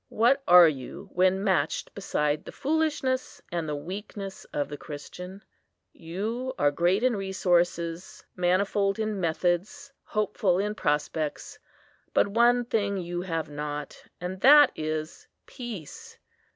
what 0.09 0.41
are 0.47 0.67
you 0.67 1.07
when 1.13 1.43
matched 1.43 1.93
beside 1.93 2.43
the 2.43 2.51
foolishness 2.51 3.39
and 3.51 3.69
the 3.69 3.75
weakness 3.75 4.45
of 4.45 4.67
the 4.67 4.75
Christian? 4.75 5.43
You 5.93 6.55
are 6.57 6.71
great 6.71 7.03
in 7.03 7.15
resources, 7.15 8.23
manifold 8.35 8.97
in 8.97 9.19
methods, 9.19 9.91
hopeful 10.03 10.57
in 10.57 10.73
prospects; 10.73 11.59
but 12.15 12.27
one 12.27 12.65
thing 12.65 12.97
you 12.97 13.21
have 13.21 13.47
not,—and 13.47 14.41
that 14.41 14.71
is 14.75 15.27
peace. 15.45 16.17